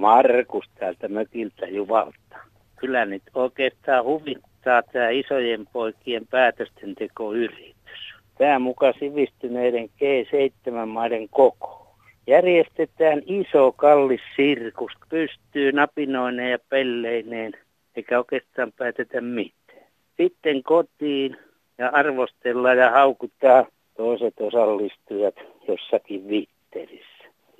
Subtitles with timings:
[0.00, 2.36] Markus täältä mökiltä Juvalta.
[2.76, 8.14] Kyllä nyt oikeastaan huvittaa tämä isojen poikien päätösten tekoyritys.
[8.38, 11.96] Tämä mukaan sivistyneiden G7-maiden koko.
[12.26, 17.52] Järjestetään iso kallis sirkus, pystyy napinoineen ja pelleineen,
[17.96, 19.86] eikä oikeastaan päätetä mitään.
[20.16, 21.36] Sitten kotiin
[21.78, 25.34] ja arvostellaan ja haukuttaa toiset osallistujat
[25.68, 27.09] jossakin vitterissä.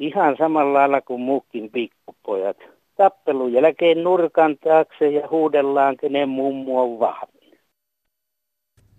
[0.00, 2.56] Ihan samalla lailla kuin muukin pikkupojat.
[2.96, 7.58] Tappelun jälkeen nurkan taakse ja huudellaan, kenen mummu on vahvin.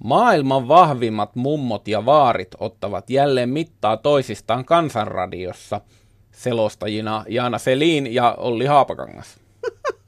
[0.03, 5.81] Maailman vahvimmat mummot ja vaarit ottavat jälleen mittaa toisistaan kansanradiossa.
[6.31, 9.39] Selostajina Jaana Selin ja Olli Haapakangas.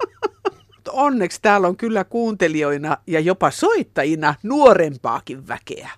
[0.91, 5.89] Onneksi täällä on kyllä kuuntelijoina ja jopa soittajina nuorempaakin väkeä.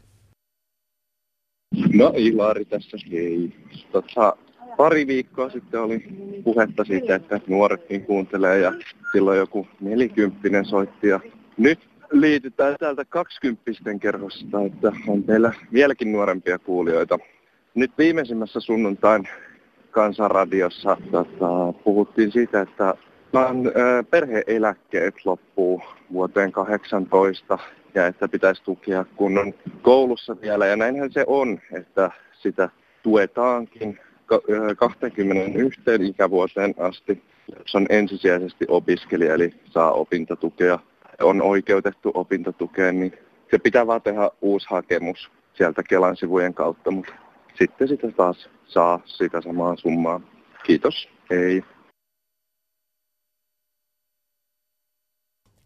[1.93, 3.52] No Ilari tässä, hei.
[3.91, 4.37] Tota,
[4.77, 6.03] pari viikkoa sitten oli
[6.43, 8.73] puhetta siitä, että nuoretkin kuuntelee ja
[9.11, 11.19] silloin joku nelikymppinen soitti ja
[11.57, 11.79] nyt
[12.11, 17.19] liitytään täältä kaksikymppisten kerhosta, että on teillä vieläkin nuorempia kuulijoita.
[17.75, 19.27] Nyt viimeisimmässä sunnuntain
[19.91, 22.93] kansanradiossa tota, puhuttiin siitä, että
[24.09, 25.81] perheeläkkeet loppuu
[26.13, 27.59] vuoteen 18
[27.95, 30.65] ja että pitäisi tukea kunnon koulussa vielä.
[30.65, 32.69] Ja näinhän se on, että sitä
[33.03, 33.99] tuetaankin
[34.77, 37.23] 21 ikävuoteen asti,
[37.59, 40.79] jos on ensisijaisesti opiskelija, eli saa opintotukea,
[41.21, 43.13] on oikeutettu opintotukeen, niin
[43.51, 47.13] se pitää vaan tehdä uusi hakemus sieltä Kelan sivujen kautta, mutta
[47.57, 50.21] sitten sitä taas saa sitä samaa summaa.
[50.63, 51.09] Kiitos.
[51.29, 51.63] Hei.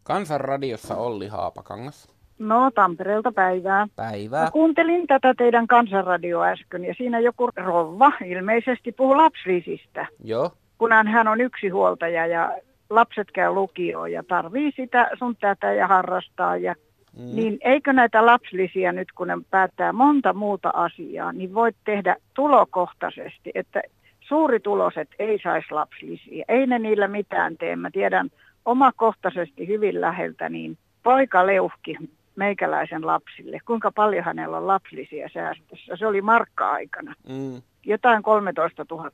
[0.04, 2.19] Kansanradiossa Olli Haapakangas.
[2.40, 3.88] No Tampereelta päivää.
[3.96, 4.44] Päivää.
[4.44, 10.08] Mä kuuntelin tätä teidän kansanradio äsken ja siinä joku rouva ilmeisesti puhuu lapslisistä.
[10.24, 10.52] Joo.
[10.78, 12.52] Kunhan hän on yksi huoltaja ja
[12.90, 16.58] lapset käy lukioon ja tarvii sitä sun tätä ja harrastaa.
[16.58, 16.76] Ja,
[17.18, 17.36] mm.
[17.36, 23.52] Niin eikö näitä lapslisiä nyt, kun ne päättää monta muuta asiaa, niin voit tehdä tulokohtaisesti,
[23.56, 23.82] että
[24.20, 26.46] suurituloset ei saisi lapslisiä.
[26.48, 27.76] Ei ne niillä mitään tee.
[27.76, 28.30] Mä tiedän
[28.66, 31.98] omakohtaisesti hyvin läheltä, niin poika leuhki
[32.40, 35.96] meikäläisen lapsille, kuinka paljon hänellä on lapsillisia säästössä.
[35.96, 37.16] Se oli markka-aikana.
[37.30, 37.62] Mm.
[37.86, 39.12] Jotain 13 000,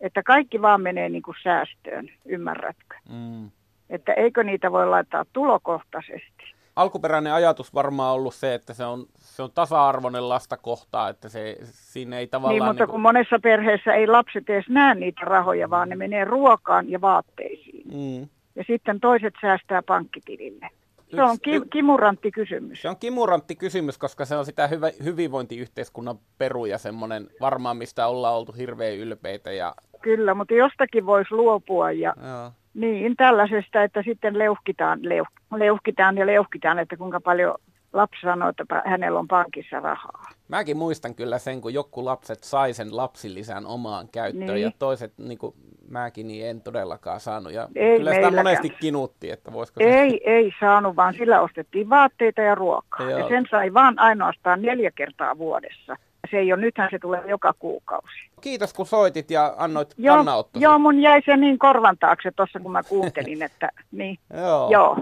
[0.00, 2.96] että kaikki vaan menee niin kuin säästöön, ymmärrätkö?
[3.08, 3.50] Mm.
[3.90, 6.54] Että eikö niitä voi laittaa tulokohtaisesti?
[6.76, 11.56] Alkuperäinen ajatus varmaan ollut se, että se on, se on tasa-arvoinen lasta kohtaa, että se,
[11.62, 12.54] siinä ei tavallaan...
[12.54, 12.92] Niin, mutta niin kuin...
[12.92, 17.86] kun monessa perheessä ei lapset edes näe niitä rahoja, vaan ne menee ruokaan ja vaatteisiin.
[17.86, 18.28] Mm.
[18.56, 20.68] Ja sitten toiset säästää pankkitilille.
[21.16, 22.82] Se on ki- kimurantti kysymys.
[22.82, 28.06] Se on kimurantti kysymys, koska se on sitä hyvä, hyvinvointiyhteiskunnan peru ja semmoinen varmaan, mistä
[28.06, 29.52] ollaan oltu hirveän ylpeitä.
[29.52, 29.74] Ja...
[30.02, 32.52] Kyllä, mutta jostakin voisi luopua ja Joo.
[32.74, 37.54] niin tällaisesta, että sitten leuhkitaan, leuh- leuhkitaan ja leuhkitaan, että kuinka paljon
[37.92, 40.24] lapsi sanoo, että hänellä on pankissa rahaa.
[40.48, 44.62] Mäkin muistan kyllä sen, kun joku lapset sai sen lapsilisän omaan käyttöön niin.
[44.62, 45.54] ja toiset, niin kuin
[45.88, 47.52] mäkin, niin en todellakaan saanut.
[47.52, 50.00] Ja ei kyllä sitä monesti kinutti, että voisiko se...
[50.00, 53.10] Ei, ei saanut, vaan sillä ostettiin vaatteita ja ruokaa.
[53.10, 53.18] Joo.
[53.18, 55.96] Ja sen sai vaan ainoastaan neljä kertaa vuodessa.
[56.30, 58.30] Se ei ole, nythän se tulee joka kuukausi.
[58.40, 60.64] Kiitos kun soitit ja annoit joo, kannanottosi.
[60.64, 64.18] Joo, mun jäi se niin korvan taakse tuossa kun mä kuuntelin, että niin.
[64.36, 64.70] joo.
[64.70, 64.98] joo.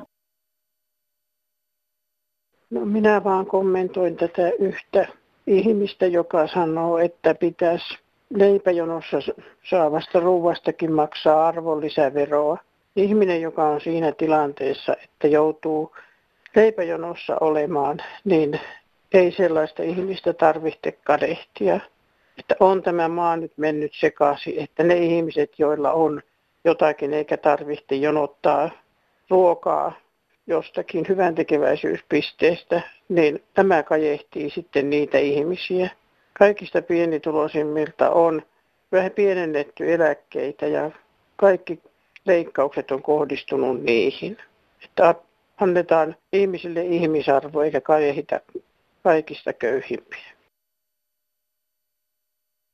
[2.71, 5.09] No minä vaan kommentoin tätä yhtä
[5.47, 7.99] ihmistä, joka sanoo, että pitäisi
[8.35, 9.19] leipäjonossa
[9.71, 12.59] saavasta ruuastakin maksaa arvonlisäveroa.
[12.97, 15.97] Ihminen, joka on siinä tilanteessa, että joutuu
[16.55, 18.61] leipäjonossa olemaan, niin
[19.13, 21.81] ei sellaista ihmistä tarvitse kadehtia.
[22.39, 26.23] Että on tämä maa nyt mennyt sekaisin, että ne ihmiset, joilla on
[26.65, 28.71] jotakin eikä tarvitse jonottaa
[29.31, 29.93] ruokaa
[30.47, 35.91] jostakin hyvän tekeväisyyspisteestä, niin tämä kajehtii sitten niitä ihmisiä.
[36.39, 38.43] Kaikista pienituloisimmilta on
[38.93, 40.91] vähän pienennetty eläkkeitä ja
[41.37, 41.81] kaikki
[42.25, 44.39] leikkaukset on kohdistunut niihin.
[44.85, 45.15] Että
[45.61, 48.41] annetaan ihmisille ihmisarvo eikä kajehita
[49.03, 50.32] kaikista köyhimpiä.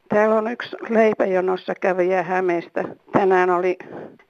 [0.08, 2.84] Täällä on yksi leipäjonossa kävijä Hämeestä.
[3.12, 3.78] Tänään oli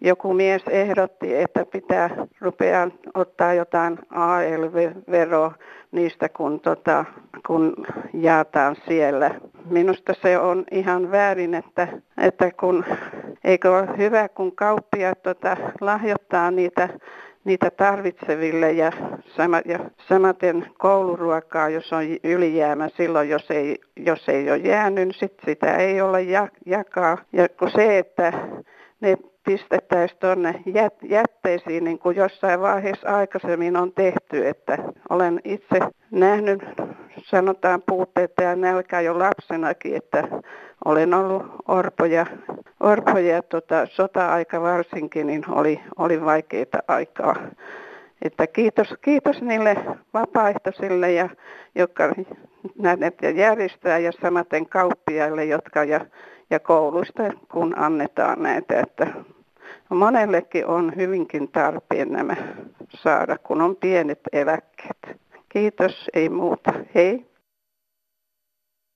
[0.01, 2.11] joku mies ehdotti, että pitää
[2.41, 5.53] rupea ottaa jotain ALV-veroa
[5.93, 7.05] niistä, kun, tota,
[7.47, 9.31] kun jaetaan siellä.
[9.71, 11.89] Minusta se on ihan väärin, että,
[12.19, 12.85] että kun,
[13.45, 16.89] eikö ole hyvä, kun kauppia tota, lahjoittaa niitä
[17.49, 18.93] niitä tarvitseville ja,
[19.37, 19.79] sama, ja
[20.09, 25.77] samaten kouluruokaa, jos on ylijäämä silloin, jos ei, jos ei ole jäänyt, niin sit sitä
[25.77, 27.19] ei ole ja, jakaa.
[27.33, 28.33] Ja kun se, että
[29.01, 34.49] ne pistettäisiin tuonne jät, jätteisiin, niin kuin jossain vaiheessa aikaisemmin on tehty.
[34.49, 34.79] Että
[35.11, 35.79] olen itse
[36.11, 36.63] nähnyt,
[37.25, 40.29] sanotaan puutteita ja nälkää jo lapsenakin, että
[40.85, 42.27] olen ollut orpoja,
[42.81, 47.37] orpoja tota, sota-aika varsinkin, niin oli, oli vaikeita aikaa.
[48.23, 49.77] Että kiitos, kiitos niille
[50.15, 51.29] vapaaehtoisille, ja,
[51.75, 52.15] jotka
[52.79, 56.01] näitä järjestää ja samaten kauppiaille, jotka ja,
[56.51, 57.23] ja koulusta,
[57.53, 58.81] kun annetaan näitä.
[58.81, 59.07] Että
[59.89, 62.37] monellekin on hyvinkin tarpeen nämä
[62.91, 65.28] saada, kun on pienet eläkkeet.
[65.49, 66.73] Kiitos, ei muuta.
[66.95, 67.27] Hei.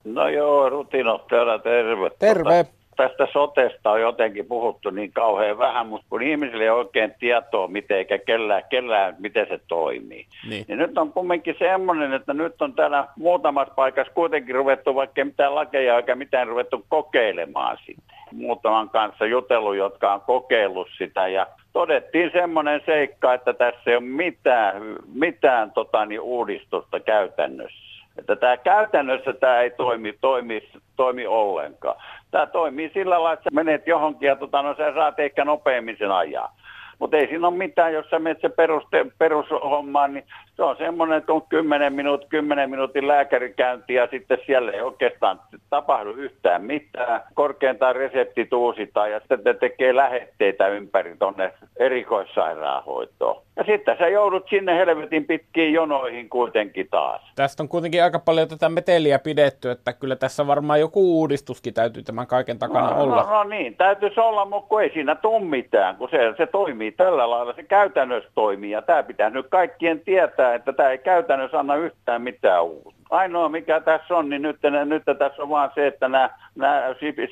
[0.04, 2.10] No joo, Rutino täällä terve.
[2.18, 2.64] Terve.
[2.64, 7.68] Tota, tästä sotesta on jotenkin puhuttu niin kauhean vähän, mutta kun ihmisille ei oikein tietoa,
[7.68, 10.26] miten, eikä kellään, kellään miten se toimii.
[10.48, 10.64] Niin.
[10.68, 15.54] niin nyt on kumminkin semmoinen, että nyt on täällä muutamassa paikassa kuitenkin ruvettu, vaikka mitään
[15.54, 18.14] lakeja eikä mitään ruvettu kokeilemaan sitä.
[18.32, 24.04] Muutaman kanssa jutellut, jotka on kokeillut sitä ja todettiin semmoinen seikka, että tässä ei ole
[24.04, 24.82] mitään,
[25.14, 27.92] mitään tota, niin, uudistusta käytännössä.
[28.18, 31.96] Että tämä käytännössä tämä ei toimi, toimi, toimi ollenkaan.
[32.30, 36.12] Tämä toimii sillä lailla, että menet johonkin ja tota, no, sä saat ehkä nopeammin sen
[36.12, 36.54] ajaa.
[36.98, 40.24] Mutta ei siinä ole mitään, jos sä menet se peruste, perushommaan, niin
[40.56, 45.40] se on semmoinen, että on 10, minuut, 10 minuutin lääkärikäynti ja sitten siellä ei oikeastaan
[45.70, 47.20] tapahdu yhtään mitään.
[47.34, 53.42] Korkeintaan reseptit uusitaan ja sitten te tekee lähetteitä ympäri tuonne erikoissairaanhoitoon.
[53.56, 57.32] Ja sitten sä joudut sinne helvetin pitkiin jonoihin kuitenkin taas.
[57.34, 62.02] Tästä on kuitenkin aika paljon tätä meteliä pidetty, että kyllä tässä varmaan joku uudistuskin täytyy
[62.02, 63.22] tämän kaiken takana no, olla.
[63.22, 67.30] No, no niin, täytyisi olla, mutta ei siinä tule mitään, kun se, se toimii tällä
[67.30, 68.70] lailla, se käytännössä toimii.
[68.70, 73.01] Ja tämä pitää nyt kaikkien tietää, että tämä ei käytännössä anna yhtään mitään uutta.
[73.12, 76.82] Ainoa mikä tässä on, niin nyt, nyt tässä on vaan se, että nämä, nämä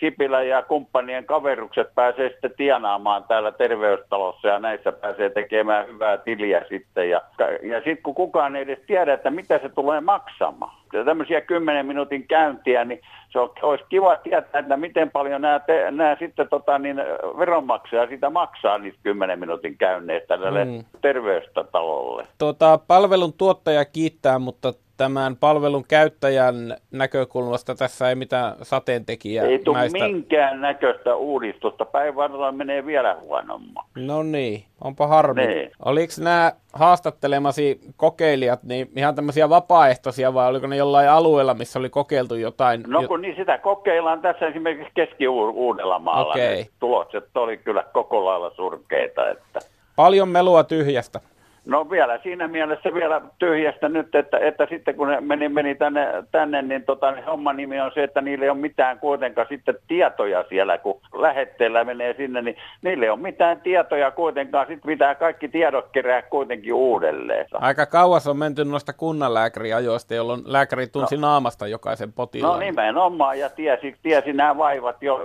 [0.00, 6.64] Sipilä ja kumppanien kaverukset pääsee sitten tienaamaan täällä terveystalossa ja näissä pääsee tekemään hyvää tiliä
[6.68, 7.10] sitten.
[7.10, 7.20] Ja,
[7.62, 10.80] ja sitten kun kukaan ei edes tiedä, että mitä se tulee maksamaan.
[10.92, 13.00] Ja tämmöisiä 10 minuutin käyntiä, niin
[13.30, 16.96] se olisi kiva tietää, että miten paljon nämä, te, nämä sitten tota, niin,
[17.38, 20.84] veronmaksaja sitä maksaa niistä 10 minuutin käynneistä tälle mm.
[21.00, 22.26] terveystalolle.
[22.38, 29.46] Tuota, palvelun tuottaja kiittää, mutta tämän palvelun käyttäjän näkökulmasta tässä ei mitään sateentekijää.
[29.46, 29.98] Ei tule näistä...
[29.98, 31.84] minkään näköistä uudistusta.
[31.84, 33.74] Päinvastoin menee vielä huonommin.
[33.96, 35.46] No niin, onpa harmi.
[35.46, 35.70] Niin.
[35.84, 41.88] Oliko nämä haastattelemasi kokeilijat niin ihan tämmöisiä vapaaehtoisia vai oliko ne jollain alueella, missä oli
[41.88, 42.84] kokeiltu jotain?
[42.86, 46.32] No kun niin sitä kokeillaan tässä esimerkiksi Keski-Uudellamaalla.
[46.32, 46.64] Okay.
[46.80, 49.30] Tulokset oli kyllä koko lailla surkeita.
[49.30, 49.60] Että...
[49.96, 51.20] Paljon melua tyhjästä.
[51.64, 56.06] No vielä siinä mielessä vielä tyhjästä nyt, että, että sitten kun ne meni, meni tänne,
[56.32, 59.74] tänne niin, tota, niin homman nimi on se, että niille ei ole mitään kuitenkaan sitten
[59.88, 65.14] tietoja siellä, kun lähetteellä menee sinne, niin niille ei ole mitään tietoja kuitenkaan, sitten pitää
[65.14, 67.46] kaikki tiedot kerää kuitenkin uudelleen.
[67.52, 71.20] Aika kauas on menty noista kunnanlääkäriajoista, jolloin lääkäri tunsi no.
[71.20, 72.52] naamasta jokaisen potilaan.
[72.52, 75.20] No nimenomaan, ja tiesi, tiesi nämä vaivat jo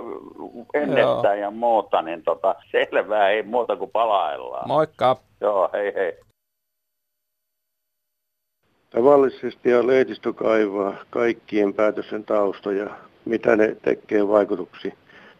[0.74, 4.68] ennestään ja muuta, niin tota, selvää ei muuta kuin palaillaan.
[4.68, 5.16] Moikka!
[5.40, 6.25] Joo, hei hei.
[8.96, 12.90] Tavallisesti ja lehdistö kaivaa kaikkien päätösten taustoja,
[13.24, 14.92] mitä ne tekee vaikutuksi.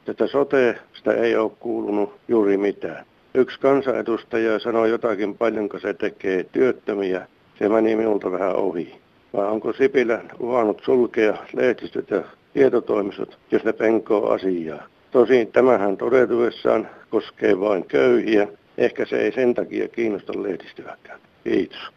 [0.04, 3.04] Tätä sote, sitä ei ole kuulunut juuri mitään.
[3.34, 7.26] Yksi kansanedustaja sanoi jotakin, paljonko se tekee työttömiä.
[7.58, 9.00] Se meni minulta vähän ohi.
[9.32, 12.22] Vai onko Sipilä uhannut sulkea lehdistöt ja
[12.52, 14.86] tietotoimistot, jos ne penkoo asiaa?
[15.10, 18.48] Tosin tämähän todetuessaan koskee vain köyhiä.
[18.78, 21.20] Ehkä se ei sen takia kiinnosta lehdistöäkään.
[21.44, 21.95] Kiitos.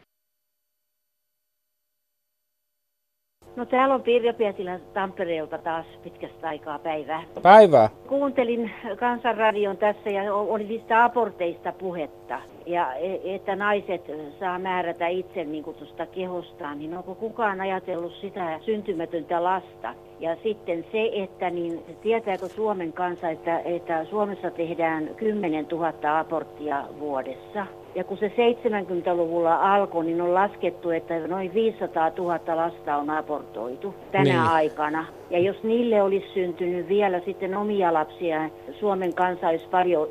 [3.60, 7.24] No täällä on Pirjo Pietilä Tampereelta taas pitkästä aikaa päivää.
[7.42, 7.89] Päivää.
[8.08, 12.42] Kuuntelin Kansanradion tässä ja oli niistä aborteista puhetta.
[12.66, 14.01] Ja e, että naiset
[14.39, 19.94] saa määrätä itse niin tuosta kehostaan, niin onko kukaan ajatellut sitä syntymätöntä lasta?
[20.20, 26.84] Ja sitten se, että niin, tietääkö Suomen kansa, että, että Suomessa tehdään 10 000 aborttia
[27.00, 27.66] vuodessa?
[27.96, 33.96] Ja kun se 70-luvulla alkoi, niin on laskettu, että noin 500 000 lasta on abortoitu
[34.12, 34.39] tänä niin.
[34.39, 35.05] aikana.
[35.29, 40.08] Ja jos niille olisi syntynyt vielä sitten omia lapsia, Suomen kansa olisi paljon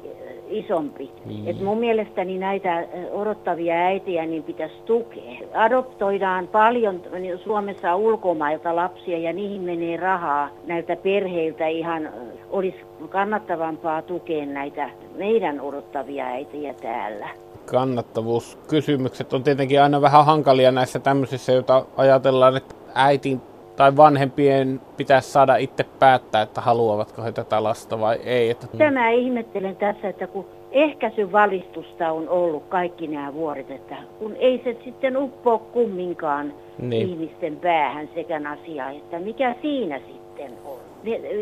[0.49, 1.11] isompi.
[1.25, 1.49] Mm.
[1.49, 5.39] Et mun mielestäni näitä odottavia äitiä niin pitäisi tukea.
[5.55, 12.09] Adoptoidaan paljon niin Suomessa ulkomailta lapsia ja niihin menee rahaa näiltä perheiltä ihan
[12.51, 17.29] olisi kannattavampaa tukea näitä meidän odottavia äitiä täällä
[17.71, 23.41] kannattavuuskysymykset on tietenkin aina vähän hankalia näissä tämmöisissä, joita ajatellaan, että äitin
[23.77, 28.51] tai vanhempien pitäisi saada itse päättää, että haluavatko he tätä lasta vai ei.
[28.51, 28.67] Että...
[28.79, 34.77] Tämä ihmettelen tässä, että kun ehkäisyvalistusta on ollut kaikki nämä vuodet, että kun ei se
[34.85, 37.09] sitten uppoa kumminkaan niin.
[37.09, 40.79] ihmisten päähän sekä asia, että mikä siinä sitten on.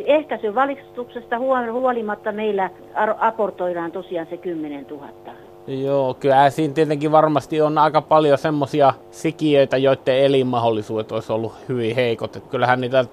[0.06, 1.38] Ehkäisyvalistuksesta
[1.73, 2.71] huolimatta meillä
[3.18, 5.09] aportoidaan tosiaan se 10 000
[5.66, 11.94] Joo, kyllä siinä tietenkin varmasti on aika paljon semmoisia sikiöitä, joiden elinmahdollisuudet olisi ollut hyvin
[11.96, 12.37] heikot.
[12.37, 13.04] Että kyllähän niitä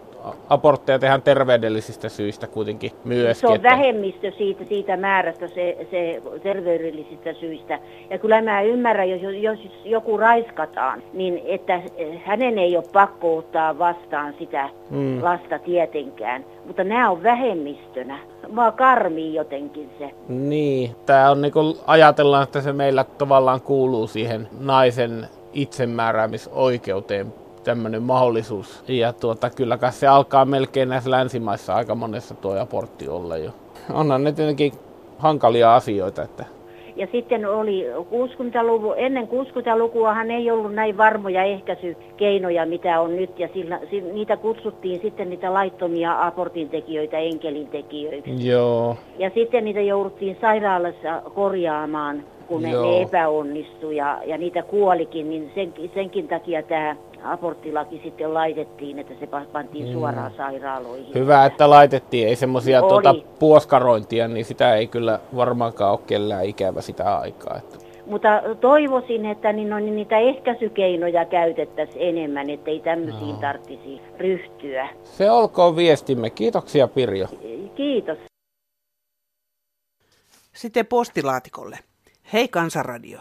[0.50, 3.42] abortteja tehdään terveydellisistä syistä kuitenkin myöskin.
[3.42, 3.70] Se on että...
[3.70, 7.80] vähemmistö siitä, siitä määrästä se, se terveydellisistä syistä.
[8.10, 11.82] Ja kyllä mä ymmärrän, jos, jos joku raiskataan, niin että
[12.26, 15.24] hänen ei ole pakko ottaa vastaan sitä mm.
[15.24, 16.46] lasta tietenkään.
[16.66, 18.20] Mutta nämä on vähemmistönä.
[18.54, 20.12] Mua karmii jotenkin se.
[20.28, 27.34] Niin, tämä on niin kuin ajatellaan, että se meillä tavallaan kuuluu siihen naisen itsemääräämisoikeuteen
[27.64, 28.84] tämmöinen mahdollisuus.
[28.88, 33.52] Ja tuota, kyllä se alkaa melkein näissä länsimaissa aika monessa tuo abortti olla jo.
[33.94, 34.74] Onhan ne tietenkin
[35.18, 36.46] hankalia asioita, että
[36.96, 43.40] ja sitten oli 60-luvu, ennen 60-lukuahan ei ollut näin varmoja ehkäisykeinoja, mitä on nyt.
[43.40, 43.80] Ja sillä,
[44.14, 48.48] niitä kutsuttiin sitten niitä laittomia abortintekijöitä enkelintekijöiksi.
[48.48, 48.98] Joo.
[49.18, 55.30] Ja sitten niitä jouduttiin sairaalassa korjaamaan, kun ne, ne epäonnistui ja, ja niitä kuolikin.
[55.30, 59.94] Niin sen, senkin takia tämä aborttilaki sitten laitettiin, että se pantiin mm.
[59.94, 61.14] suoraan sairaaloihin.
[61.16, 62.28] Hyvä, että laitettiin.
[62.28, 67.58] Ei semmoisia tuota, puoskarointia, niin sitä ei kyllä varmaankaan ole kellään ikävä sitä aikaa.
[67.58, 67.78] Että.
[68.06, 68.30] Mutta
[68.62, 73.42] toivoisin, että niin on, niitä ehkäisykeinoja käytettäisiin enemmän, ettei tämmöisiin no.
[73.42, 74.90] tarvitsisi ryhtyä.
[75.04, 76.30] Se olkoon viestimme.
[76.30, 77.28] Kiitoksia Pirjo.
[77.76, 78.18] Kiitos.
[80.54, 81.80] Sitten postilaatikolle.
[82.34, 83.20] Hei Kansanradio.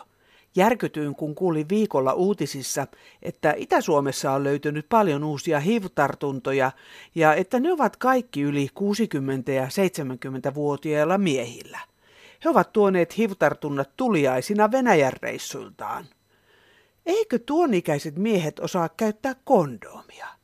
[0.56, 2.86] Järkytyin, kun kuulin viikolla uutisissa,
[3.22, 6.72] että Itä-Suomessa on löytynyt paljon uusia HIV-tartuntoja
[7.14, 8.68] ja että ne ovat kaikki yli
[9.48, 11.78] 60- ja 70-vuotiailla miehillä.
[12.44, 16.04] He ovat tuoneet HIV-tartunnat tuliaisina Venäjän reissuiltaan.
[17.06, 20.41] Eikö tuon ikäiset miehet osaa käyttää kondomia?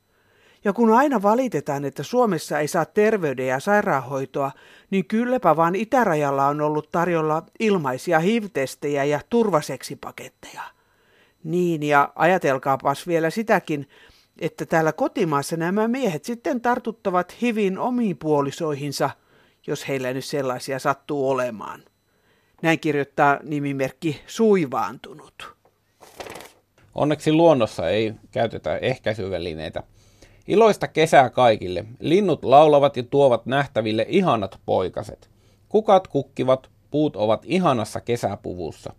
[0.69, 4.51] Ja kun aina valitetaan, että Suomessa ei saa terveyden ja sairaanhoitoa,
[4.91, 10.63] niin kylläpä vaan itärajalla on ollut tarjolla ilmaisia HIV-testejä ja turvaseksipaketteja.
[11.45, 13.89] Niin, ja ajatelkaapas vielä sitäkin,
[14.41, 19.11] että täällä kotimaassa nämä miehet sitten tartuttavat HIVin omiin puolisoihinsa,
[19.67, 21.83] jos heillä nyt sellaisia sattuu olemaan.
[22.63, 25.55] Näin kirjoittaa nimimerkki Suivaantunut.
[26.95, 29.83] Onneksi luonnossa ei käytetä ehkäisyvälineitä–
[30.49, 31.85] Iloista kesää kaikille.
[32.00, 35.31] Linnut laulavat ja tuovat nähtäville ihanat poikaset.
[35.69, 38.93] Kukat kukkivat, puut ovat ihanassa kesäpuvussa.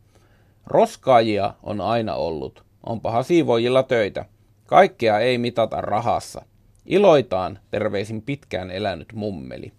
[0.66, 2.64] Roskaajia on aina ollut.
[2.86, 4.26] Onpaha siivoojilla töitä.
[4.66, 6.42] Kaikkea ei mitata rahassa.
[6.86, 9.74] Iloitaan, terveisin pitkään elänyt mummeli.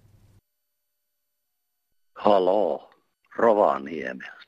[2.14, 2.90] Haloo,
[3.36, 4.39] Rovaniemellä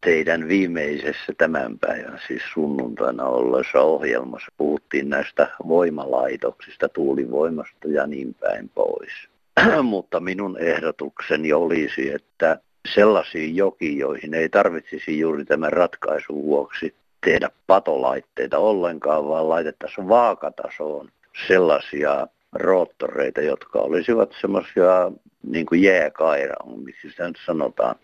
[0.00, 8.70] teidän viimeisessä tämän päivän, siis sunnuntaina olleessa ohjelmassa, puhuttiin näistä voimalaitoksista, tuulivoimasta ja niin päin
[8.74, 9.12] pois.
[9.82, 12.60] Mutta minun ehdotukseni olisi, että
[12.94, 21.08] sellaisiin jokiin, joihin ei tarvitsisi juuri tämän ratkaisun vuoksi tehdä patolaitteita ollenkaan, vaan laitettaisiin vaakatasoon
[21.46, 25.12] sellaisia roottoreita, jotka olisivat semmoisia
[25.42, 27.94] niin kuin jääkaira on, miksi sitä nyt sanotaan,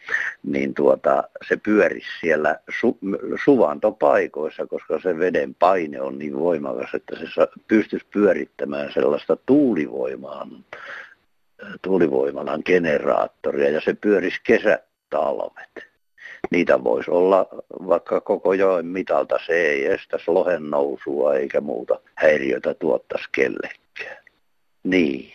[0.42, 2.98] niin tuota, se pyörisi siellä su,
[3.44, 7.24] suvantopaikoissa, koska se veden paine on niin voimakas, että se
[7.68, 10.48] pystyisi pyörittämään sellaista tuulivoimaa,
[11.82, 15.94] tuulivoimalan generaattoria ja se pyörisi kesätalvet.
[16.50, 17.46] Niitä voisi olla
[17.86, 23.83] vaikka koko joen mitalta, se ei estäisi lohen nousua eikä muuta häiriötä tuottaisi kellekään.
[24.84, 25.32] Niin,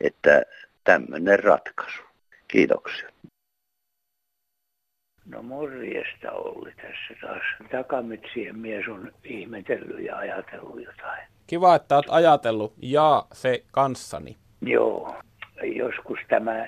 [0.00, 0.42] että
[0.84, 2.02] tämmöinen ratkaisu.
[2.48, 3.08] Kiitoksia.
[5.26, 7.42] No morjesta Olli tässä taas.
[7.70, 11.22] Takametsien mies on ihmetellyt ja ajatellut jotain.
[11.46, 12.72] Kiva, että olet ajatellut.
[12.82, 14.36] Ja se kanssani.
[14.60, 15.14] Joo.
[15.62, 16.66] Joskus tämä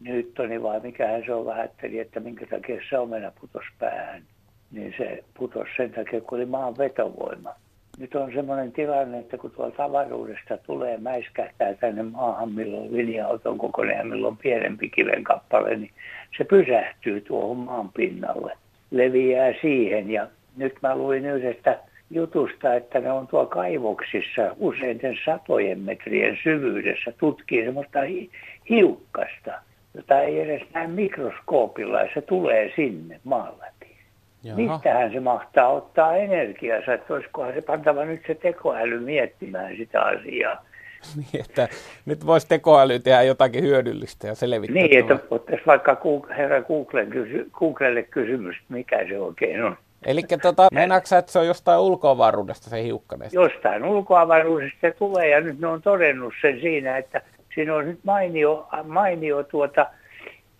[0.00, 4.22] Newtoni vai mikähän se on vähätteli, että minkä takia se omena putos päähän.
[4.70, 7.54] Niin se putos sen takia, kun oli maan vetovoima
[7.98, 13.98] nyt on semmoinen tilanne, että kun tuolta avaruudesta tulee, mäiskähtää tänne maahan, milloin linja-auton kokoinen
[13.98, 15.90] ja milloin pienempi kiven kappale, niin
[16.38, 18.52] se pysähtyy tuohon maan pinnalle,
[18.90, 20.10] leviää siihen.
[20.10, 20.26] Ja
[20.56, 21.78] nyt mä luin yhdestä
[22.10, 28.30] jutusta, että ne on tuo kaivoksissa useiden satojen metrien syvyydessä tutkii semmoista hi-
[28.70, 29.52] hiukkasta,
[29.94, 33.77] jota ei edes näe mikroskoopilla ja se tulee sinne maan läpi.
[34.42, 34.56] Jaha.
[34.56, 40.64] Mistähän se mahtaa ottaa energiansa, että olisikohan se pantava nyt se tekoäly miettimään sitä asiaa.
[41.16, 41.68] niin, että
[42.06, 44.82] nyt voisi tekoäly tehdä jotakin hyödyllistä ja selvittää.
[44.82, 45.96] Niin, että ottaisi vaikka
[46.36, 49.76] herra Googlen kysy, Googlelle kysymys, mikä se oikein on.
[50.06, 53.30] Eli tota, meinaatko että se on jostain ulkoavaruudesta se hiukkanen?
[53.32, 57.20] Jostain ulkoavaruudesta se tulee ja nyt ne on todennut sen siinä, että
[57.54, 59.86] siinä on nyt mainio, mainio tuota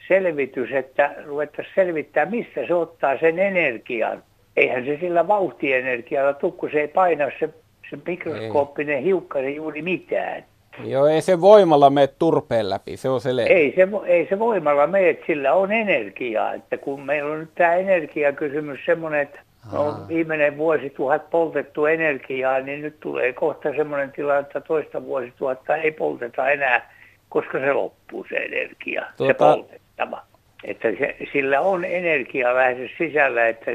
[0.08, 4.22] selvitys, että ruvettaisiin selvittää, mistä se ottaa sen energian.
[4.56, 7.48] Eihän se sillä vauhtienergialla tule, kun se ei paina se,
[7.90, 10.44] se mikroskooppinen hiukkanen juuri mitään.
[10.84, 14.86] Joo, ei se voimalla mene turpeen läpi, se on se Ei se, ei se voimalla
[14.86, 16.54] mene, sillä on energiaa.
[16.54, 19.40] Että kun meillä on nyt tämä energiakysymys semmoinen, että
[19.72, 25.90] on viimeinen vuosituhat poltettu energiaa, niin nyt tulee kohta semmoinen tilanne, että toista vuosituhatta ei
[25.90, 26.90] polteta enää,
[27.28, 29.58] koska se loppuu se energia, tuota...
[29.70, 30.22] se poltettava.
[30.64, 33.70] Että se, sillä on energialähde sisällä, että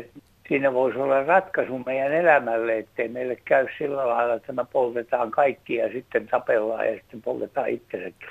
[0.48, 5.76] siinä voisi olla ratkaisu meidän elämälle, ettei meille käy sillä lailla, että me poltetaan kaikki
[5.76, 8.28] ja sitten tapellaan ja sitten poltetaan itsensäkin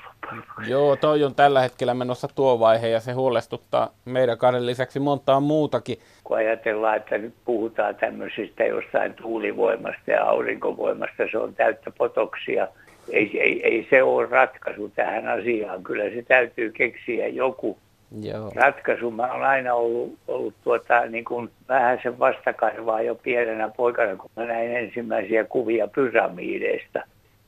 [0.69, 5.41] Joo, toi on tällä hetkellä menossa tuo vaihe ja se huolestuttaa meidän kahden lisäksi montaa
[5.41, 5.99] muutakin.
[6.25, 12.69] Kun ajatellaan, että nyt puhutaan tämmöisistä jostain tuulivoimasta ja aurinkovoimasta, se on täyttä potoksia.
[13.13, 15.83] Ei, ei, ei se ole ratkaisu tähän asiaan.
[15.83, 17.79] Kyllä se täytyy keksiä joku
[18.23, 18.53] Joo.
[18.55, 19.11] ratkaisu.
[19.11, 24.31] Mä olen aina ollut, ollut tuota, niin kuin vähän sen vastakaivaa jo pienenä poikana, kun
[24.37, 27.03] mä näin ensimmäisiä kuvia pyramiideista.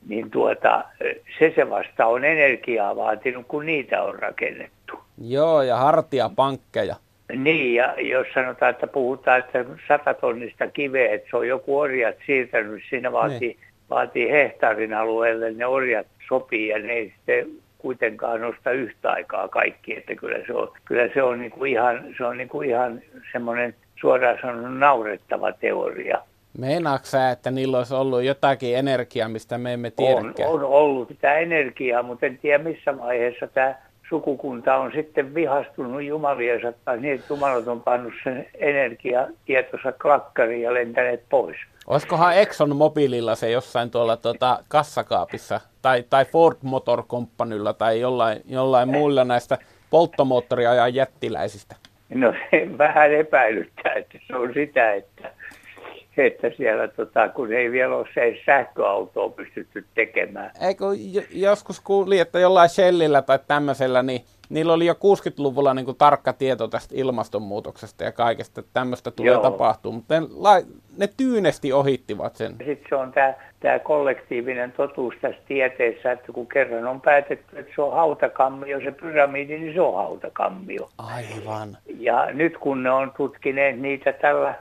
[0.07, 0.83] Niin tuota,
[1.39, 4.99] se se vasta on energiaa vaatinut, kun niitä on rakennettu.
[5.21, 6.95] Joo, ja hartiapankkeja.
[7.35, 12.15] Niin, ja jos sanotaan, että puhutaan, että sata tonnista kiveä, että se on joku orjat
[12.25, 13.57] siirtänyt, siinä vaatii, niin.
[13.89, 19.97] Vaatii hehtaarin alueelle, ne orjat sopii ja ne ei sitten kuitenkaan nosta yhtä aikaa kaikki,
[19.97, 23.01] että kyllä se on, kyllä se on, niin kuin ihan, se on niin kuin ihan
[23.31, 26.17] semmoinen suoraan sanonut naurettava teoria.
[26.57, 30.49] Meinaatko sä, että niillä olisi ollut jotakin energiaa, mistä me emme tiedäkään?
[30.49, 33.75] On, on ollut sitä energiaa, mutta en tiedä missä vaiheessa tämä
[34.09, 40.73] sukukunta on sitten vihastunut jumaliensa tai niin, että jumalat on pannut sen energiatietonsa klakkariin ja
[40.73, 41.57] lentäneet pois.
[41.87, 48.41] Olisikohan Exxon Mobililla se jossain tuolla tuota kassakaapissa tai, tai Ford Motor Companylla tai jollain,
[48.45, 49.57] jollain muilla näistä
[49.89, 51.75] polttomoottoriajan jättiläisistä?
[52.09, 55.31] No se vähän epäilyttää, että se on sitä, että,
[56.17, 60.51] että siellä tota, kun ei vielä ole se sähköautoa pystytty tekemään.
[60.61, 60.85] Eikö
[61.31, 66.33] joskus kuuli, että jollain Shellillä tai tämmöisellä, niin niillä oli jo 60-luvulla niin kuin tarkka
[66.33, 69.41] tieto tästä ilmastonmuutoksesta ja kaikesta, että tämmöistä tulee Joo.
[69.41, 70.27] tapahtua, mutta ne,
[70.97, 72.51] ne tyynesti ohittivat sen.
[72.51, 77.71] Sitten se on tämä, tämä kollektiivinen totuus tässä tieteessä, että kun kerran on päätetty, että
[77.75, 80.89] se on hautakammio, se pyramidi, niin se on hautakammio.
[80.97, 81.77] Aivan.
[81.99, 84.55] Ja nyt kun ne on tutkineet niitä tällä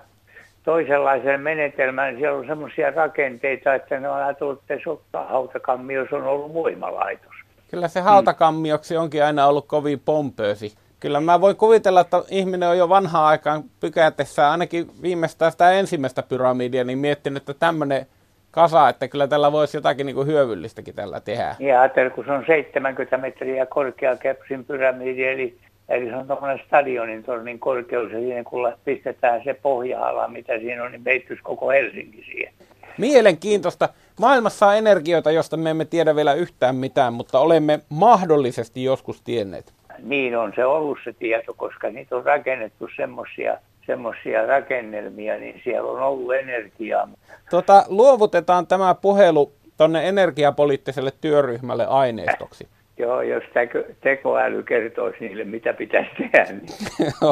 [0.64, 6.16] toisenlaisen menetelmän, niin siellä on semmoisia rakenteita, että ne on ajatellut, että se hautakammio, se
[6.16, 7.34] on ollut voimalaitos.
[7.70, 10.74] Kyllä se hautakammioksi onkin aina ollut kovin pompöösi.
[11.00, 16.22] Kyllä mä voin kuvitella, että ihminen on jo vanhaan aikaan pykätessä ainakin viimeistään sitä ensimmäistä
[16.22, 18.06] pyramidia, niin miettinyt, että tämmöinen
[18.50, 21.56] kasa, että kyllä tällä voisi jotakin niin kuin hyödyllistäkin tällä tehdä.
[21.58, 26.60] Ja ajattelin, kun se on 70 metriä korkea Kepsin pyramidi, eli, eli se on tuommoinen
[26.66, 31.70] stadionin tornin korkeus, ja siinä kun pistetään se pohja-ala, mitä siinä on, niin peittyisi koko
[31.70, 32.52] Helsinki siihen.
[32.98, 33.88] Mielenkiintoista.
[34.20, 39.72] Maailmassa on energioita, joista me emme tiedä vielä yhtään mitään, mutta olemme mahdollisesti joskus tienneet.
[40.02, 45.90] Niin on se ollut se tieto, koska niitä on rakennettu semmoisia semmoisia rakennelmia, niin siellä
[45.90, 47.08] on ollut energiaa.
[47.50, 52.68] Tota, luovutetaan tämä puhelu tuonne energiapoliittiselle työryhmälle aineistoksi.
[52.98, 56.44] Joo, jos teko, tekoäly kertoisi niille, mitä pitäisi tehdä.
[56.44, 56.68] Niin.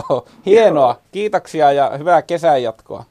[0.47, 1.01] Hienoa.
[1.13, 3.05] Kiitoksia ja hyvää kesän jatkoa.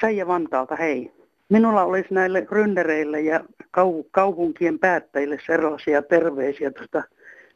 [0.00, 1.12] Seija Vantaalta, hei.
[1.48, 3.40] Minulla olisi näille ryndereille ja
[3.78, 7.02] kau- kaupunkien päättäjille sellaisia terveisiä tuosta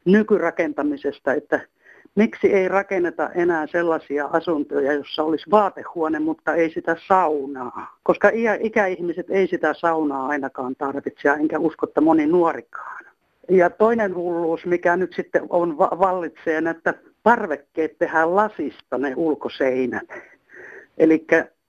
[0.05, 1.61] nykyrakentamisesta, että
[2.15, 7.97] miksi ei rakenneta enää sellaisia asuntoja, jossa olisi vaatehuone, mutta ei sitä saunaa.
[8.03, 13.05] Koska ikäihmiset ei sitä saunaa ainakaan tarvitse, enkä usko, että moni nuorikaan.
[13.51, 20.09] Ja toinen hulluus, mikä nyt sitten on vallitsee, että parvekkeet tehdään lasista ne ulkoseinät.
[20.99, 21.27] Eli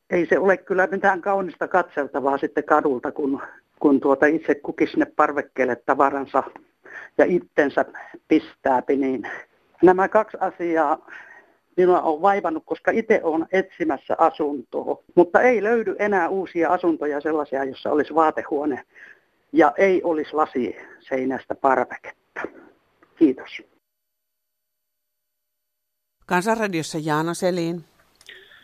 [0.10, 3.42] ei se ole kyllä mitään kaunista katseltavaa sitten kadulta, kun,
[3.80, 6.44] kun tuota itse kukin sinne parvekkeelle tavaransa
[7.18, 7.86] ja itsensä
[8.28, 9.28] pistääpi, niin
[9.82, 10.98] nämä kaksi asiaa
[11.78, 17.64] minua on vaivannut, koska itse olen etsimässä asuntoa, mutta ei löydy enää uusia asuntoja sellaisia,
[17.64, 18.86] jossa olisi vaatehuone
[19.54, 22.42] ja ei olisi lasi seinästä parveketta.
[23.16, 23.62] Kiitos.
[26.26, 27.84] Kansanradiossa Jaana Selin.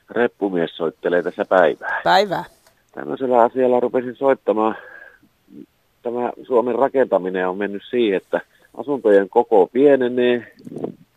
[0.10, 2.02] Reppumies soittelee tässä päivää.
[2.04, 2.44] Päivää.
[2.92, 4.76] Tämmöisellä asialla rupesin soittamaan.
[6.04, 8.42] Tämä Suomen rakentaminen on mennyt siihen, että
[8.78, 10.54] asuntojen koko pienenee,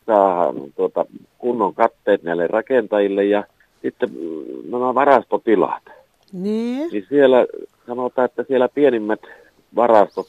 [0.09, 1.05] saa tuota,
[1.39, 3.45] kunnon katteet näille rakentajille ja
[3.83, 5.83] sitten mm, nämä varastotilat.
[6.33, 6.89] Niin.
[6.93, 7.47] Niin siellä
[7.87, 9.21] sanotaan, että siellä pienimmät
[9.77, 10.27] varastot,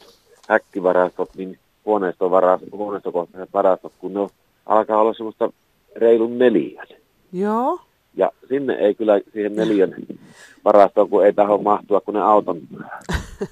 [0.50, 4.28] häkkivarastot, niin huoneistovarastot, huoneistokohtaiset varastot, kun ne
[4.66, 5.50] alkaa olla semmoista
[5.96, 6.88] reilun neljän.
[7.34, 7.80] Joo.
[8.16, 9.96] Ja sinne ei kyllä siihen neljän
[10.66, 12.62] varastoon, kun ei taho mahtua, kun ne auton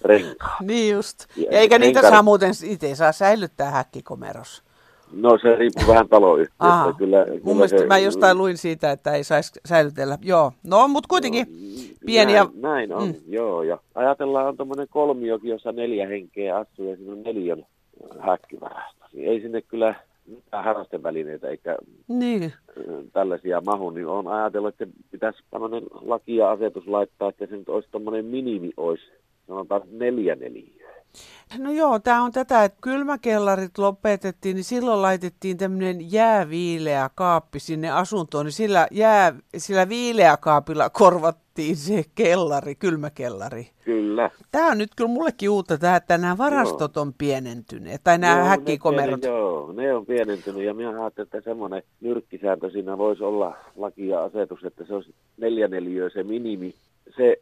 [0.05, 0.57] renkaa.
[0.67, 1.25] niin just.
[1.35, 4.63] Ja eikä niitä saa muuten, itse saa säilyttää häkkikomerossa.
[5.11, 6.93] No se riippuu vähän taloyhtiöstä.
[6.97, 10.17] Kyllä, Mun kyllä mielestä se, mä jostain luin siitä, että ei saisi säilytellä.
[10.21, 11.47] Joo, no mutta kuitenkin
[12.05, 12.43] pieni ja...
[12.43, 13.15] näin, näin on, mm.
[13.27, 13.63] joo.
[13.63, 17.65] Ja ajatellaan, on tuommoinen kolmiokin, jossa neljä henkeä asuu ja siinä on neljän
[18.19, 19.05] häkkivarasto.
[19.13, 19.95] Niin ei sinne kyllä
[20.27, 22.53] mitään harrastevälineitä eikä niin.
[23.13, 27.69] tällaisia mahu, niin on ajatellut, että pitäisi tämmöinen laki ja asetus laittaa, että se nyt
[27.69, 29.03] olisi tuommoinen minimi, olisi
[29.47, 30.86] sanotaan neljä neliöä.
[31.57, 37.89] No joo, tämä on tätä, että kylmäkellarit lopetettiin, niin silloin laitettiin tämmöinen jääviileä kaappi sinne
[37.89, 43.69] asuntoon, niin sillä, jää, sillä viileä kaapilla korvattiin se kellari, kylmäkellari.
[43.85, 44.31] Kyllä.
[44.51, 47.01] Tämä on nyt kyllä mullekin uutta, tämä, että nämä varastot joo.
[47.01, 49.21] on pienentyneet, tai nämä joo, häkkikomerot.
[49.21, 54.07] Ne, joo, ne on pienentynyt, ja minä ajattelin, että semmoinen nyrkkisääntö siinä voisi olla laki
[54.07, 56.73] ja asetus, että se olisi neljä neliöä se minimi.
[57.17, 57.37] Se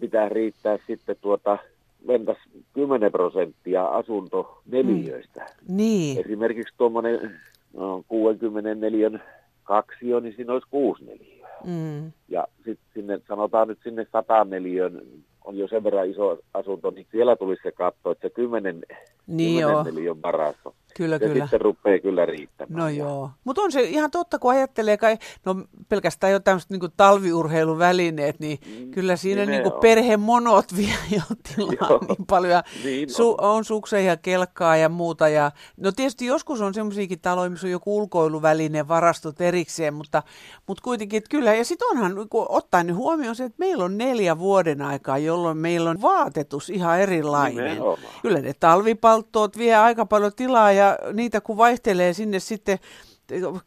[0.00, 1.58] pitää riittää sitten tuota
[2.06, 2.40] lentäisi
[2.72, 5.40] 10 prosenttia asuntoneliöistä.
[5.40, 5.76] Mm.
[5.76, 6.20] Niin.
[6.20, 7.40] Esimerkiksi tuommoinen
[7.74, 9.20] no, 64
[9.62, 11.48] kaksio, niin siinä olisi kuusi neliöä.
[11.64, 12.12] Mm.
[12.28, 15.02] Ja sitten sinne, sanotaan nyt sinne 100 neliön,
[15.44, 18.82] on jo sen verran iso asunto, niin siellä tulisi se katto, että se 10,
[19.26, 20.74] niin 10 neliön varasto.
[20.98, 21.44] Kyllä, ja kyllä.
[21.44, 22.78] sitten rupeaa kyllä riittämään.
[22.78, 23.30] No joo.
[23.44, 25.56] Mutta on se ihan totta, kun ajattelee, kai, no
[25.88, 31.22] pelkästään jo tämmöiset niin talviurheiluvälineet, niin mm, kyllä siinä niin kuin perhemonot vie jo
[31.56, 32.00] tilaa joo.
[32.08, 32.52] niin paljon.
[32.52, 33.50] Ja niin su- on.
[33.50, 35.28] on sukseja, kelkkaa ja muuta.
[35.28, 40.22] Ja, no tietysti joskus on semmoisiakin taloja, missä on joku ulkoiluväline, varastot erikseen, mutta,
[40.66, 41.54] mutta kuitenkin, että kyllä.
[41.54, 45.58] Ja sitten onhan, kun ottaa niin huomioon se, että meillä on neljä vuoden aikaa, jolloin
[45.58, 47.64] meillä on vaatetus ihan erilainen.
[47.64, 47.98] Nimenomaan.
[48.22, 52.78] Kyllä ne talvipalttoot vie aika paljon tilaa ja niitä kun vaihtelee sinne sitten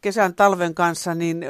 [0.00, 1.44] kesän talven kanssa, niin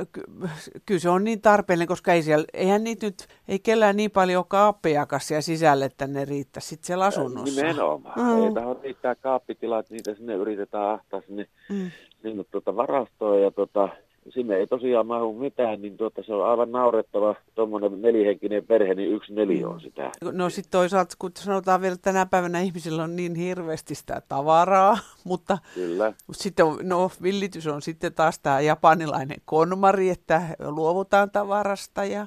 [0.86, 4.44] kyllä se on niin tarpeellinen, koska ei siellä, eihän niitä nyt, ei kellään niin paljon
[4.48, 7.62] kaappejakaan siellä sisälle, että ne riittää sitten siellä asunnossa.
[7.62, 8.20] Nimenomaan.
[8.20, 8.44] Mm.
[8.44, 11.90] Ei taho riittää kaappitilat, niitä sinne yritetään ahtaa sinne, mm.
[12.22, 13.88] sinne tuota varastoon ja tuota,
[14.28, 19.12] sinne ei tosiaan mahu mitään, niin tuota, se on aivan naurettava tuommoinen nelihenkinen perhe, niin
[19.12, 20.10] yksi neli on sitä.
[20.32, 24.98] No sitten toisaalta, kun sanotaan vielä, että tänä päivänä ihmisillä on niin hirveästi sitä tavaraa,
[25.24, 26.12] mutta Kyllä.
[26.32, 32.26] sitten on, no, villitys on sitten taas tämä japanilainen konmari, että luovutaan tavarasta ja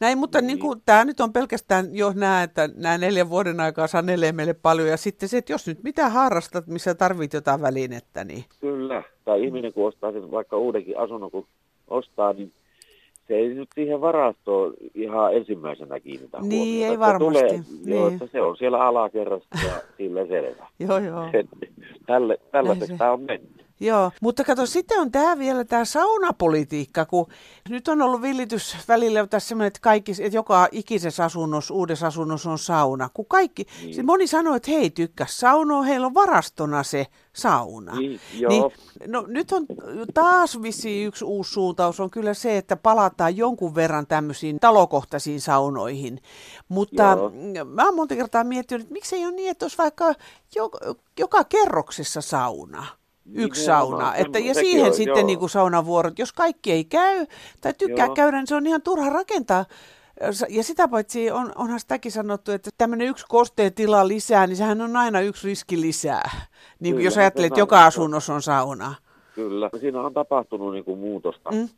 [0.00, 0.46] näin, mutta niin.
[0.46, 4.54] Niin kuin, tämä nyt on pelkästään jo nämä, että nämä neljän vuoden aikaa sanelee meille
[4.54, 8.44] paljon ja sitten se, että jos nyt mitä harrastat, missä tarvit jotain välinettä, niin...
[8.60, 11.46] Kyllä, tai ihminen kun ostaa sen vaikka uudenkin asunnon, kun
[11.88, 12.52] ostaa, niin
[13.28, 16.90] se ei nyt siihen varastoon ihan ensimmäisenä kiinnitä Niin, huomiota.
[16.92, 17.38] ei varmasti.
[17.38, 17.88] Tulee, niin.
[17.96, 20.66] joo, että se on siellä alakerrassa ja sillä selvä.
[20.78, 21.24] joo, joo.
[22.06, 23.65] Tälle, tällaiseksi se- tämä on mennyt.
[23.80, 27.26] Joo, mutta kato, sitten on tämä vielä tämä saunapolitiikka, kun
[27.68, 32.50] nyt on ollut villitys välillä tässä semmoinen, että, kaikki, että joka ikisessä asunnossa, uudessa asunnossa
[32.50, 33.08] on sauna.
[33.14, 34.06] Kun kaikki, niin.
[34.06, 37.94] moni sanoo, että hei tykkäs saunoa, heillä on varastona se sauna.
[37.94, 38.50] Niin, joo.
[38.50, 38.62] Niin,
[39.06, 39.66] no nyt on
[40.14, 46.20] taas vissiin yksi uusi suuntaus on kyllä se, että palataan jonkun verran tämmöisiin talokohtaisiin saunoihin.
[46.68, 47.64] Mutta Joo.
[47.64, 50.14] mä oon monta kertaa miettinyt, että miksei ole niin, että olisi vaikka
[50.54, 50.78] joka,
[51.18, 52.86] joka kerroksessa sauna.
[53.34, 54.14] Yksi Nimenomaan, sauna.
[54.14, 55.26] Että, ja Niin, siihen on, sitten joo.
[55.26, 56.18] niin kuin saunavuorot.
[56.18, 57.26] Jos kaikki ei käy
[57.60, 58.14] tai tykkää Joo.
[58.14, 59.64] käydä, niin se on ihan turha rakentaa.
[60.48, 64.80] Ja sitä paitsi on, onhan sitäkin sanottu, että tämmöinen yksi kosteen tila lisää, niin sehän
[64.80, 66.30] on aina yksi riski lisää.
[66.80, 68.94] Niin Kyllä, jos ajattelee, se että joka asunnossa on sauna.
[69.34, 69.70] Kyllä.
[69.80, 71.50] Siinä on tapahtunut niin kuin muutosta.
[71.50, 71.68] Mm.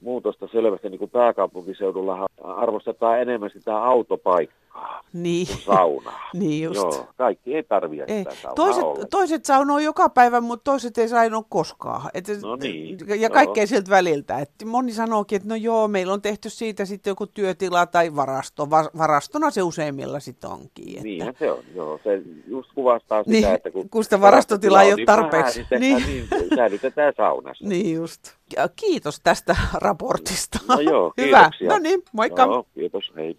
[0.00, 5.46] Muutosta selvästi niin kuin pääkaupunkiseudulla arvostetaan enemmän sitä autopaikkaa Niin.
[5.46, 6.28] kuin saunaa.
[6.34, 6.76] Niin just.
[6.76, 8.18] Joo, kaikki ei tarvitse Ei.
[8.18, 9.08] sitä saunaa Toiset, ollenkaan.
[9.10, 12.10] toiset saunoo joka päivä, mutta toiset ei sainut koskaan.
[12.14, 13.30] Et, No niin, Ja joo.
[13.30, 14.38] kaikkea sieltä väliltä.
[14.38, 18.70] Et moni sanookin, että no joo, meillä on tehty siitä sitten joku työtila tai varasto.
[18.70, 20.88] Va- varastona se useimmilla sitten onkin.
[20.88, 21.02] Että.
[21.02, 22.00] Niinhän se on, joo.
[22.04, 25.66] Se just kuvastaa sitä, Niin, että kun, kun sitä varastotilaa ei ole niin tarpeeksi.
[25.70, 26.06] Vähän, niin, Niin.
[26.06, 26.26] niin.
[26.30, 27.64] niin säilytetään saunassa.
[27.68, 28.37] Niin just.
[28.76, 30.58] Kiitos tästä raportista.
[30.68, 31.36] No joo, Hyvä.
[31.38, 31.68] kiitoksia.
[31.68, 32.42] No niin, moikka.
[32.42, 33.38] Joo, kiitos, hei.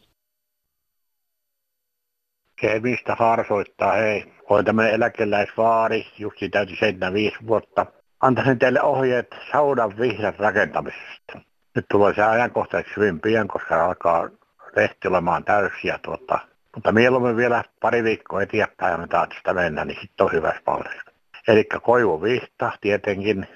[2.56, 4.34] Kemistä harsoittaa, hei.
[4.50, 7.86] Olen tämmöinen eläkeläisvaari, just täytin 75 vuotta.
[8.22, 11.40] antaisin teille ohjeet saunan vihdan rakentamisesta.
[11.76, 14.30] Nyt tulee se ajankohtaiseksi hyvin pian, koska alkaa
[14.76, 16.00] lehti olemaan täysiä.
[16.02, 16.40] Tuota,
[16.76, 21.02] mutta mieluummin vielä pari viikkoa eteenpäin annetaan sitä mennä, niin sitten on hyvä paljon.
[21.48, 23.48] Eli koivuvihta tietenkin.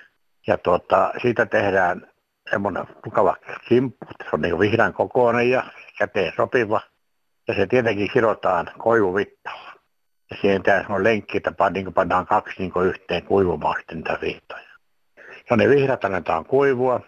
[0.47, 2.07] Ja tuota, siitä tehdään
[2.49, 3.35] semmoinen mukava
[3.67, 5.63] kimppu, se on niin vihdan kokoinen ja
[5.99, 6.81] käteen sopiva.
[7.47, 9.73] Ja se tietenkin kirotaan koivuvittalla.
[10.31, 14.69] Ja siihen tämä on lenkki, että niin pannaan kaksi niin yhteen kuivumaan sitten niitä vihtoja.
[15.49, 17.01] Ja ne vihdat annetaan kuivua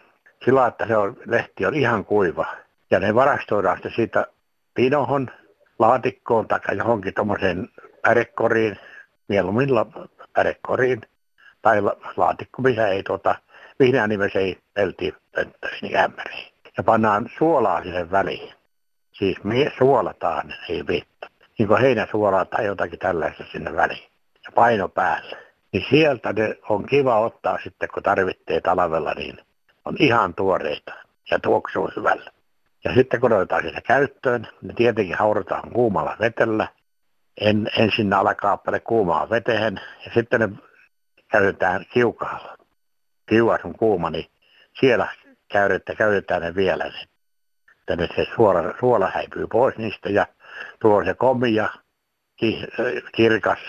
[0.46, 2.46] sillä, että se on, lehti on ihan kuiva.
[2.92, 4.28] Ja ne varastoidaan sitten siitä
[4.74, 5.32] pinohon,
[5.80, 7.70] laatikkoon tai johonkin tuommoiseen
[8.02, 8.80] pärekoriin,
[9.28, 9.70] mieluummin
[10.34, 11.02] pärekoriin
[11.66, 11.82] tai
[12.18, 13.36] laatikko, missä ei tuota,
[13.80, 16.54] vihreän nimessä ei pelti pönttöihin niin ämmäriin.
[16.78, 18.54] Ja pannaan suolaa sinne väliin.
[19.12, 21.28] Siis me suolataan, ei vittu.
[21.60, 24.10] Niin kuin heinäsuolaa tai jotakin tällaista sinne väliin.
[24.46, 25.38] Ja paino päällä.
[25.72, 29.38] Niin sieltä ne on kiva ottaa sitten, kun tarvitsee talvella, niin
[29.86, 30.94] on ihan tuoreita
[31.32, 32.32] ja tuoksuu hyvällä.
[32.84, 36.68] Ja sitten kun otetaan sitä käyttöön, ne tietenkin haudataan kuumalla vetellä.
[37.42, 40.50] En, ensin alkaa kuumaa veteen ja sitten ne
[41.32, 42.58] käytetään kiukaalla.
[43.30, 44.26] Kiuas on kuuma, niin
[44.80, 45.08] siellä
[45.52, 46.92] käytetään, käytetään ne vielä.
[47.86, 50.28] Tänne se suola, suola häipyy pois niistä ja
[50.80, 51.70] tuo se komia,
[52.36, 52.68] ki,
[53.16, 53.60] kirkas,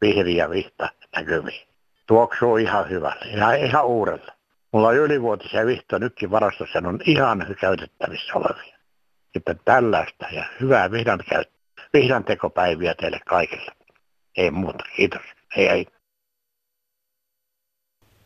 [0.00, 1.68] vihriä vihta näkyviin.
[2.06, 4.32] Tuoksuu ihan hyvälle, ihan, ihan uudelle.
[4.72, 8.78] Mulla on ylivuotisia vihtoja nytkin varastossa, ne on ihan käytettävissä olevia.
[9.34, 11.44] Että tällaista ja hyvää vihdan, käy,
[11.92, 13.72] vihdan tekopäiviä teille kaikille.
[14.36, 15.22] Ei muuta, kiitos.
[15.56, 15.86] Hei hei.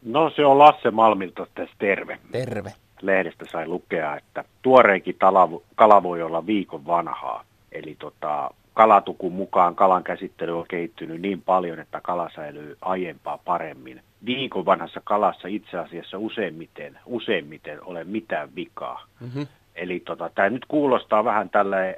[0.05, 2.19] No se on Lasse Malmilta tässä terve.
[2.33, 2.73] Terve.
[3.03, 5.17] Lehdestä sai lukea, että tuoreinkin
[5.75, 7.45] kala voi olla viikon vanhaa.
[7.73, 14.03] Eli tota, kalatukun mukaan kalan käsittely on kehittynyt niin paljon, että kala säilyy aiempaa paremmin.
[14.25, 19.05] Viikon vanhassa kalassa itse asiassa useimmiten, useimmiten ole mitään vikaa.
[19.21, 19.47] Mm-hmm.
[19.75, 21.97] Eli tota, tämä nyt kuulostaa vähän tälle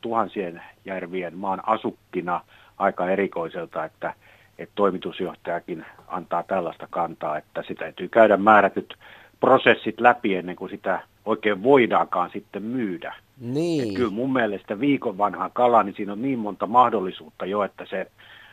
[0.00, 2.40] tuhansien järvien maan asukkina
[2.78, 4.14] aika erikoiselta, että,
[4.58, 8.94] että toimitusjohtajakin antaa tällaista kantaa, että sitä täytyy käydä määrätyt
[9.40, 13.14] prosessit läpi ennen kuin sitä oikein voidaankaan sitten myydä.
[13.40, 13.88] Niin.
[13.88, 17.86] Et kyllä mun mielestä viikon vanha kala, niin siinä on niin monta mahdollisuutta jo, että
[17.86, 18.10] se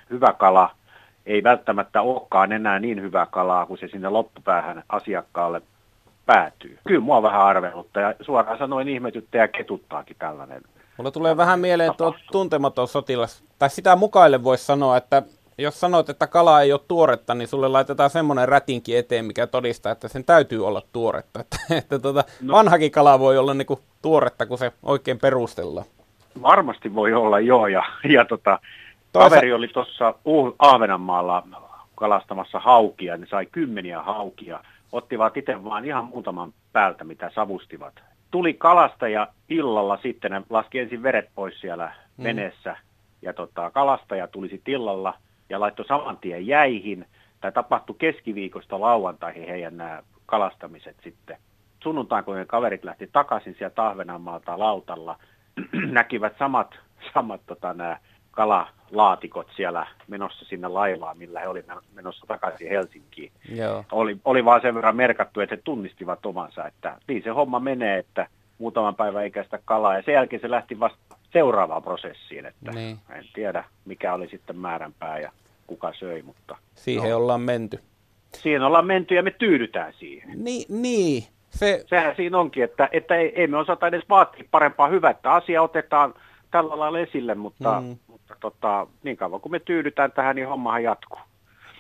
[0.10, 0.76] hyvä kala
[1.26, 5.62] ei välttämättä olekaan enää niin hyvä kalaa, kun se sinne loppupäähän asiakkaalle
[6.26, 6.78] päätyy.
[6.88, 10.62] Kyllä mua vähän arvelutta ja suoraan sanoen ihmetyttä ja ketuttaakin tällainen.
[10.98, 15.24] Mulla tulee vähän mieleen tuo tuntematon sotilas, tai sitä mukaille voisi sanoa, että
[15.58, 19.92] jos sanot, että kala ei ole tuoretta, niin sulle laitetaan semmoinen rätinki eteen, mikä todistaa,
[19.92, 21.40] että sen täytyy olla tuoretta.
[21.42, 22.54] Että, että tuota, no.
[22.54, 25.86] vanhakin kala voi olla niinku tuoretta, kun se oikein perustellaan.
[26.42, 27.68] Varmasti voi olla, joo.
[27.68, 28.60] Ja, ja tota,
[29.14, 29.30] Toisa...
[29.30, 30.16] kaveri oli tuossa
[30.60, 31.48] Ahvenanmaalla
[31.96, 34.60] kalastamassa haukia, ne sai kymmeniä haukia.
[34.92, 37.94] Ottivat itse vaan ihan muutaman päältä, mitä savustivat.
[38.32, 42.24] Tuli kalastaja illalla sitten, ne laski ensin veret pois siellä mm.
[42.24, 42.76] veneessä.
[43.22, 45.14] Ja tota, kalastaja tuli sitten illalla–
[45.52, 47.06] ja laittoi saman tien jäihin.
[47.42, 51.38] Tämä tapahtui keskiviikosta lauantaihin heidän nämä kalastamiset sitten.
[51.84, 55.18] Sunnuntain, kun kaverit lähti takaisin sieltä Tahvenanmaalta lautalla,
[55.92, 56.76] näkivät samat,
[57.14, 57.98] samat tota, nämä
[58.32, 63.32] kalalaatikot siellä menossa sinne laivaan, millä he olivat menossa takaisin Helsinkiin.
[63.50, 63.86] Joo.
[63.92, 67.98] Oli, oli vaan sen verran merkattu, että he tunnistivat omansa, että niin se homma menee,
[67.98, 73.00] että muutaman päivän ikäistä kalaa, ja sen jälkeen se lähti vasta seuraavaan prosessiin, että niin.
[73.10, 75.32] en tiedä mikä oli sitten määränpää ja
[75.71, 76.57] kuka söi, mutta...
[76.75, 77.17] Siihen no.
[77.17, 77.79] ollaan menty.
[78.36, 80.43] Siihen ollaan menty ja me tyydytään siihen.
[80.43, 81.23] Niin, niin.
[81.49, 81.84] Se...
[81.88, 85.62] Sehän siinä onkin, että, että ei, ei me osata edes vaatia parempaa hyvää, että asia
[85.62, 86.13] otetaan
[86.51, 87.97] tällä lailla esille, mutta, mm.
[88.07, 91.19] mutta tota, niin kauan kun me tyydytään tähän, niin hommahan jatkuu.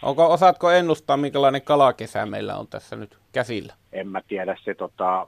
[0.01, 3.73] Onko, osaatko ennustaa, minkälainen kalakesä meillä on tässä nyt käsillä?
[3.91, 5.27] En mä tiedä, se tota,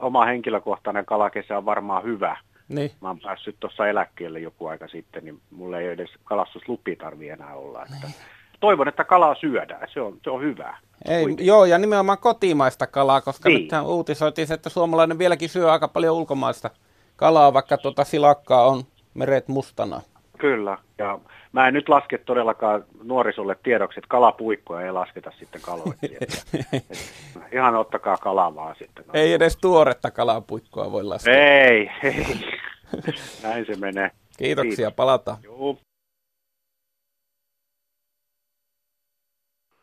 [0.00, 2.36] oma henkilökohtainen kalakesä on varmaan hyvä.
[2.72, 2.90] Niin.
[3.00, 7.54] Mä oon päässyt tuossa eläkkeelle joku aika sitten, niin mulla ei edes kalastuslupia tarvi enää
[7.54, 7.82] olla.
[7.82, 8.14] Että niin.
[8.60, 10.78] Toivon, että kalaa syödään, se on, se on hyvä.
[11.08, 13.62] Ei, joo, ja nimenomaan kotimaista kalaa, koska niin.
[13.62, 16.70] nyt uutisoitiin, että suomalainen vieläkin syö aika paljon ulkomaista
[17.16, 18.82] kalaa, vaikka tuota silakkaa on
[19.14, 20.00] meret mustana.
[20.42, 21.18] Kyllä, ja
[21.52, 25.92] mä en nyt laske todellakaan nuorisolle tiedoksi, että kalapuikkoja ei lasketa sitten kaloja.
[27.52, 29.04] ihan ottakaa kalaa vaan sitten.
[29.14, 31.34] Ei edes tuoretta kalapuikkoa voi laskea.
[31.34, 32.24] Ei, ei.
[33.42, 34.10] Näin se menee.
[34.38, 34.94] Kiitoksia, Kiitos.
[34.94, 35.38] palataan.
[35.42, 35.76] Joo.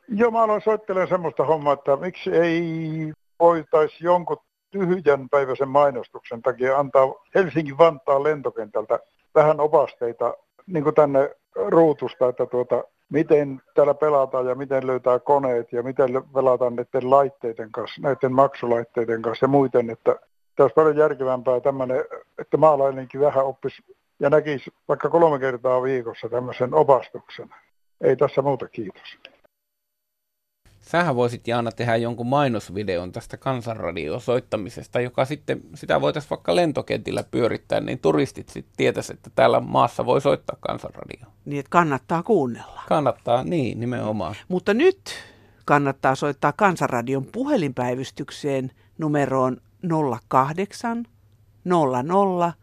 [0.08, 2.62] Joo, mä aloin soittelemaan semmoista hommaa, että miksi ei
[3.40, 4.38] voitaisi jonkun
[4.72, 9.00] tyhjän päiväisen mainostuksen takia antaa Helsingin-Vantaan lentokentältä
[9.36, 10.34] vähän opasteita
[10.70, 16.10] niin kuin tänne ruutusta, että tuota, miten täällä pelataan ja miten löytää koneet ja miten
[16.34, 20.16] pelataan näiden laitteiden kanssa, näiden maksulaitteiden kanssa ja muuten, että
[20.56, 22.06] tämä olisi paljon järkevämpää tämmöinen,
[22.38, 23.84] että maalainenkin vähän oppisi
[24.20, 27.50] ja näkisi vaikka kolme kertaa viikossa tämmöisen opastuksen.
[28.02, 29.18] Ei tässä muuta, kiitos.
[30.90, 37.80] Sähän voisit Jaana tehdä jonkun mainosvideon tästä kansanradiosoittamisesta, joka sitten, sitä voitaisiin vaikka lentokentillä pyörittää,
[37.80, 41.26] niin turistit sitten tietäisivät, että täällä maassa voi soittaa kansanradio.
[41.46, 42.82] Niin, että kannattaa kuunnella.
[42.88, 44.36] Kannattaa, niin, nimenomaan.
[44.48, 45.00] Mutta nyt
[45.66, 49.58] kannattaa soittaa kansanradion puhelinpäivystykseen numeroon
[50.28, 51.06] 08
[51.64, 52.54] 00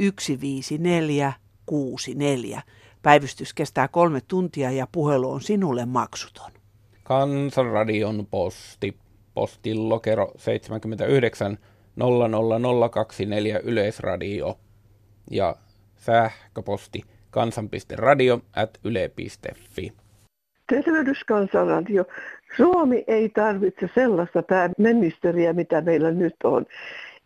[0.00, 1.32] 154
[1.66, 2.62] 64.
[3.02, 6.55] Päivystys kestää kolme tuntia ja puhelu on sinulle maksuton.
[7.06, 8.96] Kansanradion posti,
[9.34, 11.58] postilokero 79
[11.96, 14.58] 00024 Yleisradio
[15.30, 15.56] ja
[15.96, 19.92] sähköposti kansan.radio at yle.fi.
[20.68, 22.04] Tervehdys kansanradio.
[22.56, 26.66] Suomi ei tarvitse sellaista pääministeriä, mitä meillä nyt on.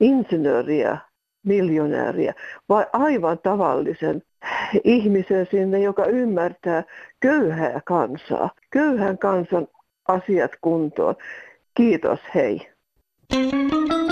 [0.00, 0.98] Insinööriä,
[1.42, 2.34] miljonääriä,
[2.68, 4.22] vai aivan tavallisen
[4.84, 6.84] ihmisen sinne, joka ymmärtää
[7.20, 9.68] köyhää kansaa, köyhän kansan
[10.08, 11.16] asiat kuntoon.
[11.74, 12.70] Kiitos, hei.
[13.32, 14.09] Thank you.